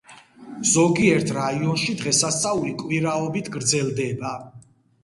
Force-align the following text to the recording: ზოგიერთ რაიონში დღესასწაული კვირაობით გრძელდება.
ზოგიერთ 0.69 1.33
რაიონში 1.39 1.95
დღესასწაული 2.01 2.75
კვირაობით 2.81 3.55
გრძელდება. 3.59 4.35